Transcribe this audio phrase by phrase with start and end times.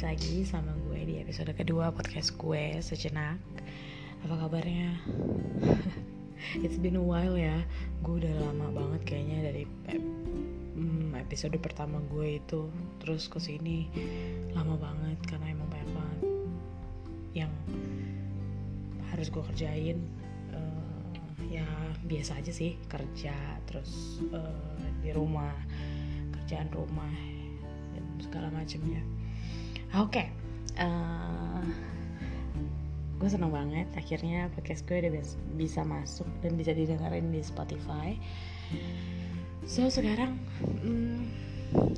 [0.00, 3.36] balik lagi sama gue di episode kedua podcast gue sejenak.
[4.24, 4.96] Apa kabarnya?
[6.64, 7.60] It's been a while ya.
[8.00, 12.72] Gue udah lama banget kayaknya dari hmm, episode pertama gue itu.
[13.04, 13.92] Terus ke sini
[14.56, 16.20] lama banget karena emang banyak banget
[17.44, 17.52] Yang
[19.12, 20.00] harus gue kerjain.
[20.56, 21.12] Uh,
[21.52, 21.68] Ya
[22.08, 23.36] biasa aja sih kerja
[23.68, 25.52] terus uh, di rumah
[26.40, 27.12] Kerjaan rumah
[27.92, 29.19] dan segala macamnya
[29.90, 30.26] Oke, okay.
[30.78, 31.66] uh, eh,
[33.18, 35.10] gue seneng banget akhirnya podcast gue udah
[35.58, 38.14] bisa masuk dan bisa didengarin di Spotify.
[39.66, 40.38] So sekarang,
[40.86, 41.26] hmm,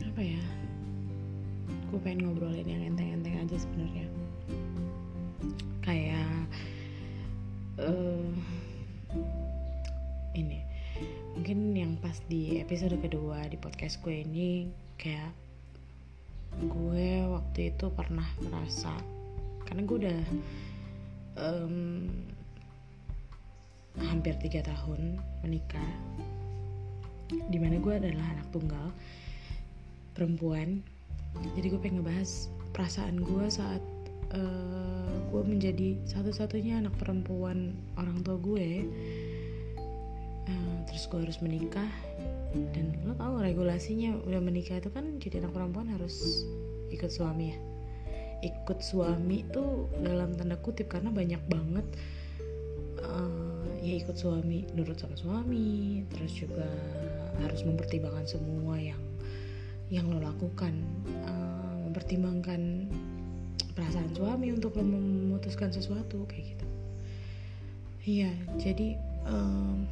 [0.08, 0.40] apa ya?
[1.92, 4.08] Gue pengen ngobrolin yang enteng-enteng aja sebenarnya.
[5.84, 6.48] Kayak
[7.76, 8.32] uh,
[10.32, 10.64] ini,
[11.36, 15.41] mungkin yang pas di episode kedua di podcast gue ini kayak
[16.60, 18.92] gue waktu itu pernah merasa
[19.64, 20.22] karena gue udah
[21.40, 21.76] um,
[24.00, 25.90] hampir tiga tahun menikah
[27.48, 28.92] di mana gue adalah anak tunggal
[30.12, 30.84] perempuan.
[31.56, 33.80] Jadi gue pengen ngebahas perasaan gue saat
[34.36, 38.84] uh, gue menjadi satu-satunya anak perempuan orang tua gue.
[40.44, 41.88] Uh, terus gue harus menikah
[42.52, 46.44] dan lo tau regulasinya udah menikah itu kan jadi anak perempuan harus
[46.92, 47.58] ikut suami ya?
[48.42, 51.86] Ikut suami tuh dalam tanda kutip karena banyak banget
[53.00, 56.68] uh, ya ikut suami nurut sama suami terus juga
[57.42, 59.00] harus mempertimbangkan semua yang
[59.88, 60.72] yang lo lakukan
[61.24, 62.88] uh, mempertimbangkan
[63.72, 66.66] perasaan suami untuk lo memutuskan sesuatu kayak gitu.
[68.02, 69.86] Iya jadi um,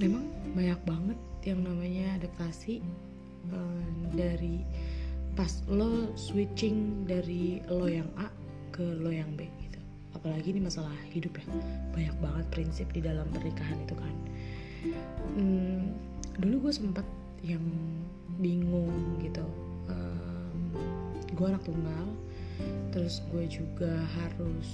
[0.00, 2.80] memang banyak banget yang namanya adaptasi
[3.52, 3.84] uh,
[4.16, 4.64] dari
[5.36, 8.32] pas lo switching dari lo yang A
[8.72, 9.80] ke lo yang B gitu.
[10.16, 11.44] Apalagi ini masalah hidup ya.
[11.92, 14.14] Banyak banget prinsip di dalam pernikahan itu kan.
[15.36, 15.92] Hmm,
[16.40, 17.04] dulu gue sempat
[17.44, 17.62] yang
[18.40, 19.44] bingung gitu.
[19.92, 20.72] Um,
[21.36, 22.08] gue anak tunggal
[22.96, 24.68] terus gue juga harus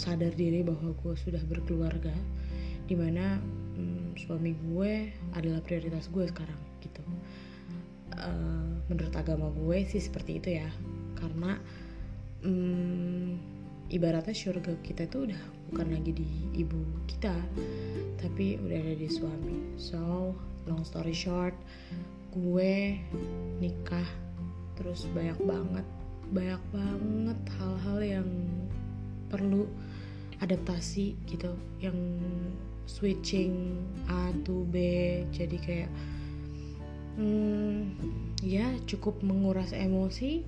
[0.00, 2.16] sadar diri bahwa gue sudah berkeluarga
[2.88, 3.36] di mana
[4.16, 7.02] suami gue adalah prioritas gue sekarang gitu.
[8.12, 10.68] Uh, menurut agama gue sih seperti itu ya.
[11.16, 11.56] Karena
[12.44, 13.28] hmm,
[13.92, 15.42] ibaratnya surga kita itu udah
[15.72, 17.32] bukan lagi di ibu kita
[18.20, 19.76] tapi udah ada di suami.
[19.80, 20.32] So
[20.66, 21.56] long story short
[22.32, 22.96] gue
[23.60, 24.08] nikah
[24.78, 25.86] terus banyak banget
[26.32, 28.28] banyak banget hal-hal yang
[29.28, 29.68] perlu
[30.40, 31.94] adaptasi gitu yang
[32.86, 33.78] switching
[34.10, 34.76] A to B
[35.30, 35.90] jadi kayak
[37.16, 37.94] hmm,
[38.42, 40.42] ya cukup menguras emosi.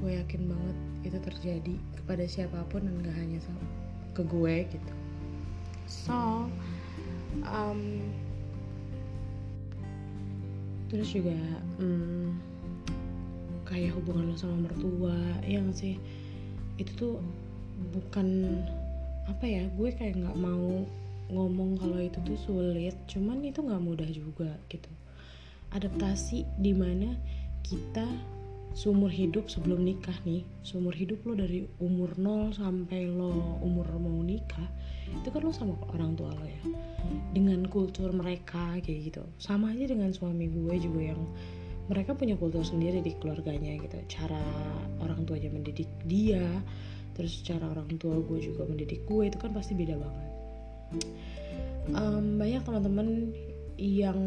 [0.00, 3.64] Gue yakin banget itu terjadi kepada siapa pun dan gak hanya sama
[4.12, 4.94] ke gue gitu.
[5.88, 6.46] So
[7.46, 7.80] um,
[10.90, 11.36] terus juga
[11.78, 12.36] um,
[13.66, 15.16] kayak hubungan lo sama mertua
[15.46, 15.96] ya gak sih?
[16.76, 17.14] Itu tuh
[17.96, 18.60] bukan
[19.30, 20.82] apa ya gue kayak nggak mau
[21.30, 24.90] ngomong kalau itu tuh sulit cuman itu nggak mudah juga gitu.
[25.70, 27.14] Adaptasi di mana
[27.62, 28.02] kita
[28.74, 34.22] seumur hidup sebelum nikah nih seumur hidup lo dari umur 0 sampai lo umur mau
[34.22, 34.66] nikah
[35.10, 36.62] itu kan lo sama orang tua lo ya.
[37.30, 39.22] Dengan kultur mereka kayak gitu.
[39.38, 41.22] Sama aja dengan suami gue juga yang
[41.90, 43.98] mereka punya kultur sendiri di keluarganya gitu.
[44.06, 44.42] Cara
[45.02, 46.46] orang tuanya mendidik dia
[47.14, 50.28] terus cara orang tua gue juga mendidik gue itu kan pasti beda banget.
[51.90, 53.08] Um, banyak teman-teman
[53.80, 54.18] yang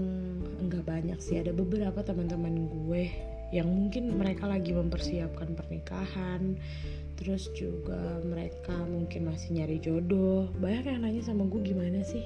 [0.58, 3.14] enggak banyak sih ada beberapa teman-teman gue
[3.54, 6.58] yang mungkin mereka lagi mempersiapkan pernikahan
[7.22, 10.50] terus juga mereka mungkin masih nyari jodoh.
[10.58, 12.26] Banyak yang nanya sama gue gimana sih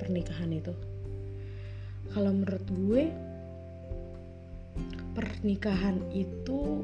[0.00, 0.72] pernikahan itu?
[2.16, 3.02] Kalau menurut gue
[5.12, 6.80] pernikahan itu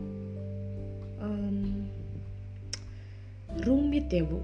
[3.99, 4.39] rumit ya bu?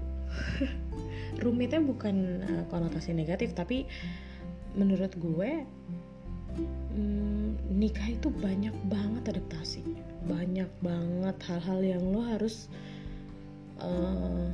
[1.43, 3.87] Rumitnya bukan uh, konotasi negatif tapi
[4.75, 5.63] menurut gue
[6.91, 9.79] hmm, nikah itu banyak banget adaptasi.
[10.27, 12.67] Banyak banget hal-hal yang lo harus
[13.79, 14.51] uh,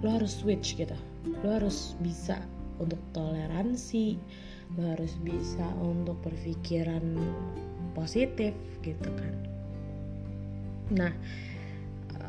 [0.00, 0.96] lo harus switch gitu.
[1.44, 2.40] Lo harus bisa
[2.80, 4.16] untuk toleransi
[4.80, 7.04] lo harus bisa untuk berpikiran
[7.92, 9.34] positif gitu kan.
[10.96, 11.12] Nah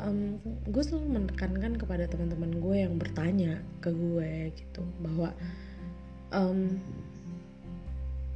[0.02, 4.82] um, gue selalu menekankan kepada teman-teman gue yang bertanya ke gue gitu.
[5.04, 5.30] Bahwa
[6.34, 6.80] um,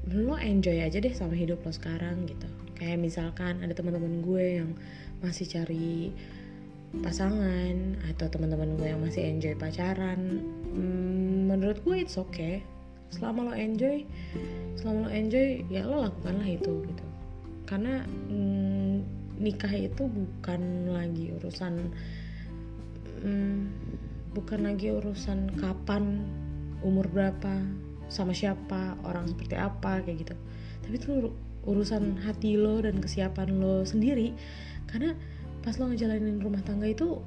[0.08, 2.48] lo enjoy aja deh sama hidup lo sekarang gitu.
[2.78, 4.70] Kayak misalkan ada teman-teman gue yang
[5.18, 6.14] masih cari
[7.04, 10.40] pasangan atau teman-teman gue yang masih enjoy pacaran
[10.72, 12.64] hmm, menurut gue it's okay.
[13.12, 14.04] Selama lo enjoy
[14.80, 17.04] selama lo enjoy ya lo lakukanlah itu gitu.
[17.68, 18.57] Karena hmm,
[19.38, 21.94] nikah itu bukan lagi urusan
[23.22, 23.58] hmm,
[24.34, 26.26] bukan lagi urusan kapan
[26.82, 27.62] umur berapa
[28.10, 30.34] sama siapa orang seperti apa kayak gitu.
[30.84, 31.12] Tapi itu
[31.68, 34.32] urusan hati lo dan kesiapan lo sendiri.
[34.88, 35.12] Karena
[35.60, 37.20] pas lo ngejalanin rumah tangga itu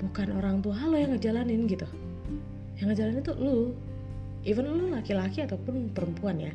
[0.00, 1.86] bukan orang tua lo yang ngejalanin gitu.
[2.80, 3.56] Yang ngejalanin itu lo.
[4.48, 6.52] Even lo laki-laki ataupun perempuan ya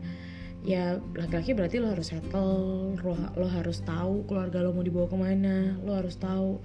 [0.66, 5.78] ya laki-laki berarti lo harus settle lo, harus tahu keluarga lo mau dibawa ke mana
[5.86, 6.58] lo harus tahu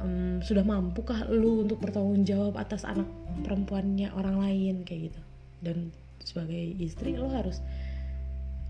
[0.00, 3.04] um, sudah mampukah lo untuk bertanggung jawab atas anak
[3.44, 5.20] perempuannya orang lain kayak gitu.
[5.60, 5.92] Dan
[6.24, 7.60] sebagai istri lo harus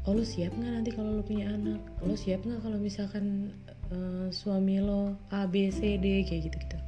[0.03, 1.79] oh lo siap nggak nanti kalau lo punya anak?
[2.03, 3.55] Lo siap nggak kalau misalkan
[3.95, 6.79] uh, suami lo A B C D kayak gitu gitu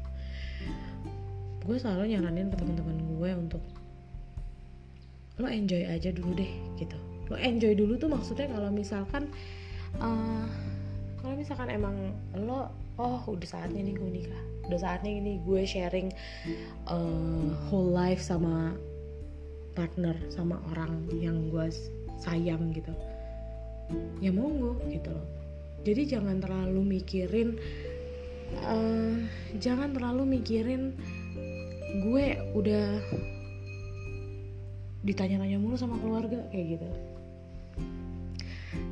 [1.68, 3.60] gue selalu nyaranin ke teman-teman gue untuk
[5.36, 6.48] lo enjoy aja dulu deh
[6.80, 6.96] gitu
[7.28, 9.28] lo enjoy dulu tuh maksudnya kalau misalkan
[10.00, 10.48] uh,
[11.20, 14.42] kalau misalkan emang lo oh udah saatnya nih gue nikah.
[14.68, 16.12] Udah saatnya ini gue sharing
[16.90, 18.74] uh, whole life sama
[19.72, 21.70] partner sama orang yang gue
[22.18, 22.90] sayang gitu.
[24.18, 25.26] Ya monggo gitu loh.
[25.86, 27.56] Jadi jangan terlalu mikirin
[28.66, 29.14] uh,
[29.62, 30.92] jangan terlalu mikirin
[32.04, 33.00] gue udah
[35.06, 36.88] ditanya-tanya mulu sama keluarga kayak gitu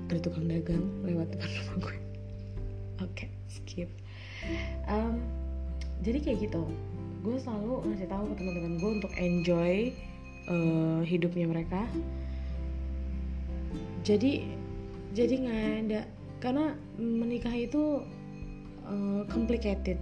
[0.07, 1.97] ada tukang dagang lewat depan rumah gue.
[3.03, 3.91] Oke okay, skip.
[4.87, 5.19] Um,
[6.07, 6.63] jadi kayak gitu.
[7.27, 9.91] Gue selalu ngasih tahu ke teman-teman gue untuk enjoy
[10.47, 11.83] uh, hidupnya mereka.
[14.07, 14.47] Jadi
[15.11, 16.01] jadi nggak ada
[16.39, 18.07] karena menikah itu
[18.87, 19.99] uh, complicated.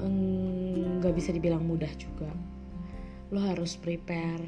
[0.00, 2.32] Nggak bisa dibilang mudah juga.
[3.28, 4.40] Lo harus prepare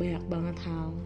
[0.00, 0.96] banyak banget hal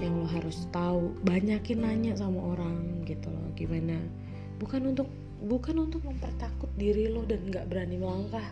[0.00, 1.14] yang lo harus tahu.
[1.22, 3.98] Banyakin nanya sama orang gitu loh gimana.
[4.58, 5.08] Bukan untuk
[5.44, 8.48] bukan untuk mempertakut diri lo dan nggak berani melangkah.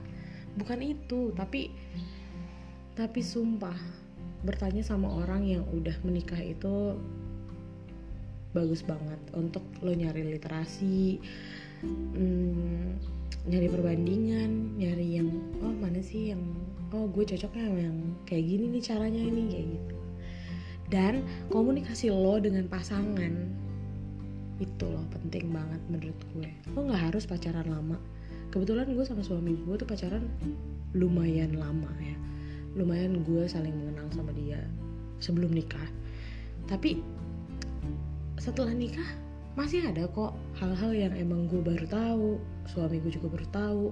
[0.59, 1.73] Bukan itu tapi
[2.93, 3.77] tapi sumpah
[4.43, 6.99] bertanya sama orang yang udah menikah itu
[8.53, 11.17] bagus banget untuk lo nyari literasi
[11.81, 13.01] hmm,
[13.49, 15.33] nyari perbandingan nyari yang
[15.65, 16.43] oh mana sih yang
[16.93, 17.97] oh gue cocoknya yang
[18.29, 19.97] kayak gini nih caranya ini kayak gitu
[20.93, 23.33] dan komunikasi lo dengan pasangan
[24.61, 26.51] itu loh penting banget menurut gue.
[26.77, 27.97] Lo nggak harus pacaran lama.
[28.53, 30.29] Kebetulan gue sama suami gue tuh pacaran
[30.93, 32.15] lumayan lama ya.
[32.77, 34.61] Lumayan gue saling mengenal sama dia
[35.19, 35.89] sebelum nikah.
[36.69, 37.01] Tapi
[38.39, 39.09] setelah nikah
[39.57, 42.29] masih ada kok hal-hal yang emang gue baru tahu
[42.69, 43.85] suami gue juga baru tahu.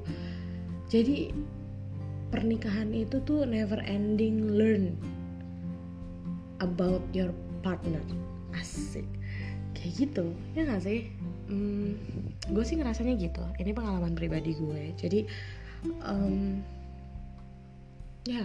[0.92, 1.32] Jadi
[2.30, 4.94] pernikahan itu tuh never ending learn
[6.60, 7.32] about your
[7.64, 8.00] partner.
[8.56, 9.08] Asik.
[9.76, 11.08] Kayak gitu ya gak sih?
[11.48, 11.96] Hmm,
[12.52, 13.42] gue sih ngerasanya gitu.
[13.58, 14.92] Ini pengalaman pribadi gue.
[14.96, 15.20] Jadi
[16.04, 16.60] um,
[18.28, 18.44] ya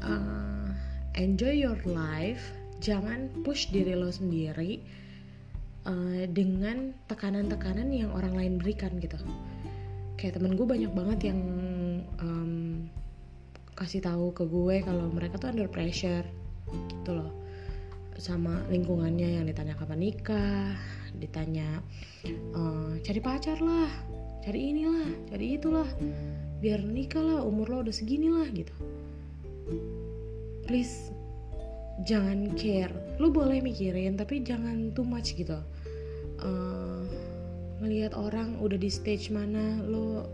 [0.00, 0.68] uh,
[1.14, 2.42] enjoy your life.
[2.82, 4.82] Jangan push diri lo sendiri
[5.86, 9.20] uh, dengan tekanan-tekanan yang orang lain berikan gitu.
[10.18, 11.40] Kayak temen gue banyak banget yang
[12.18, 12.86] um,
[13.78, 16.26] kasih tahu ke gue kalau mereka tuh under pressure
[16.88, 17.32] gitu loh.
[18.18, 20.76] Sama lingkungannya yang ditanya kapan nikah
[21.12, 21.84] ditanya
[22.54, 23.90] uh, cari pacar lah
[24.42, 25.88] cari inilah cari itulah.
[26.62, 28.74] Biar nikah lah umur lo udah segini lah gitu.
[30.66, 31.10] Please
[32.06, 32.94] jangan care.
[33.22, 35.58] Lu boleh mikirin tapi jangan too much gitu.
[36.42, 37.06] Uh,
[37.82, 40.26] ngelihat orang udah di stage mana lo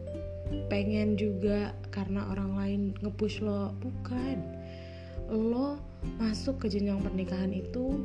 [0.73, 3.73] pengen juga karena orang lain ngepush lo.
[3.80, 4.58] Bukan
[5.28, 5.76] lo
[6.16, 8.00] masuk ke jenjang pernikahan itu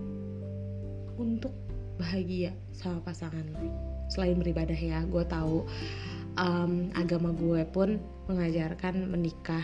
[1.15, 1.55] untuk
[1.95, 3.63] bahagia sama pasangan lo.
[4.11, 5.63] Selain beribadah ya gue tahu
[6.35, 9.63] um, agama gue pun mengajarkan menikah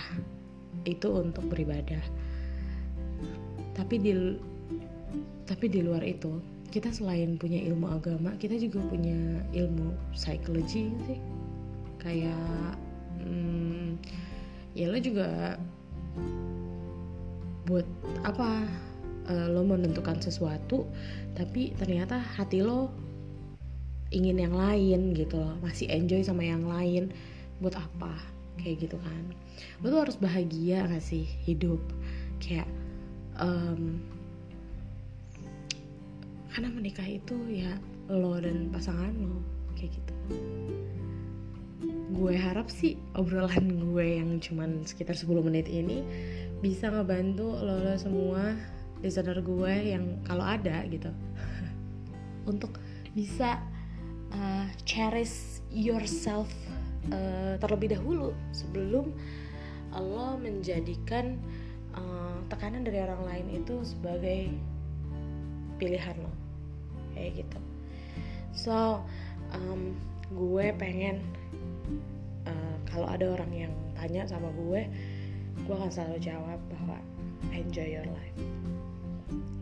[0.88, 2.02] itu untuk beribadah.
[3.76, 4.14] Tapi di
[5.44, 6.40] tapi di luar itu
[6.70, 11.20] kita selain punya ilmu agama kita juga punya ilmu psikologi sih.
[12.00, 12.80] Kayak
[13.20, 14.00] hmm,
[14.78, 15.60] ya lo juga
[17.70, 17.86] buat
[18.26, 18.66] apa
[19.30, 20.90] uh, lo menentukan sesuatu
[21.38, 22.90] tapi ternyata hati lo
[24.10, 27.14] ingin yang lain gitu loh masih enjoy sama yang lain
[27.62, 28.18] buat apa?
[28.60, 29.24] Kayak gitu kan.
[29.80, 31.80] Lo tuh harus bahagia gak sih hidup?
[32.42, 32.68] Kayak
[33.38, 34.02] um,
[36.50, 37.78] karena menikah itu ya
[38.10, 39.40] lo dan pasangan lo
[39.78, 40.14] kayak gitu.
[42.10, 46.04] Gue harap sih obrolan gue yang cuman sekitar 10 menit ini
[46.60, 48.56] bisa ngebantu lo, lo semua
[49.00, 51.12] listener gue yang kalau ada gitu.
[52.52, 52.76] Untuk
[53.16, 53.64] bisa
[54.36, 56.52] uh, cherish yourself
[57.12, 59.16] uh, terlebih dahulu sebelum
[59.96, 61.40] lo menjadikan
[61.98, 64.52] uh, tekanan dari orang lain itu sebagai
[65.80, 66.32] pilihan lo.
[67.16, 67.60] Kayak gitu.
[68.52, 69.02] So
[69.56, 69.96] um,
[70.36, 71.24] gue pengen
[72.46, 74.86] uh, kalau ada orang yang tanya sama gue
[75.66, 76.98] gue akan selalu jawab bahwa
[77.56, 78.40] enjoy your life.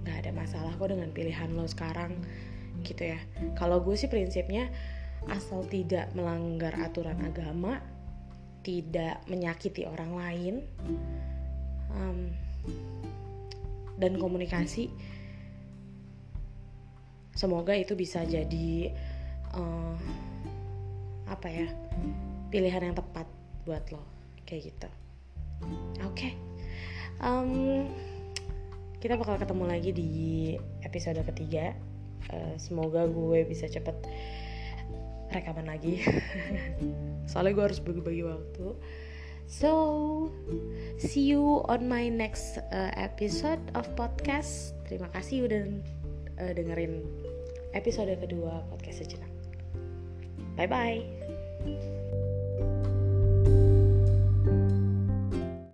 [0.05, 2.17] Nggak ada masalah kok dengan pilihan lo sekarang
[2.85, 3.19] gitu ya.
[3.57, 4.69] Kalau gue sih prinsipnya
[5.27, 7.83] asal tidak melanggar aturan agama
[8.63, 10.55] tidak menyakiti orang lain
[11.91, 12.31] um,
[13.95, 14.91] dan komunikasi
[17.31, 18.91] semoga itu bisa jadi
[19.55, 19.95] uh,
[21.31, 21.67] apa ya
[22.51, 23.27] pilihan yang tepat
[23.63, 24.03] buat lo.
[24.47, 24.89] Kayak gitu
[26.03, 26.13] oke.
[26.13, 26.33] Okay.
[27.21, 27.85] um,
[28.97, 30.11] kita bakal ketemu lagi di
[30.81, 31.77] episode ketiga.
[32.27, 33.95] Uh, semoga gue bisa cepet
[35.31, 36.01] rekaman lagi.
[37.29, 38.67] Soalnya gue harus bagi-bagi waktu.
[39.47, 39.71] So
[40.99, 44.75] see you on my next uh, episode of podcast.
[44.91, 45.63] Terima kasih udah
[46.43, 47.07] uh, dengerin
[47.71, 49.31] episode kedua podcast sejenak.
[50.59, 51.96] Bye bye